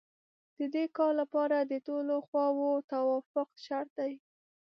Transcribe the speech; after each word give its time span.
د 0.57 0.59
دې 0.75 0.85
کار 0.97 1.13
لپاره 1.21 1.57
د 1.61 1.73
ټولو 1.87 2.13
خواوو 2.27 2.71
توافق 2.91 3.49
شرط 3.65 3.89
دی. 3.99 4.13